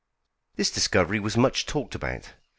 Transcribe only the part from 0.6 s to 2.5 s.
discovery was much talked about.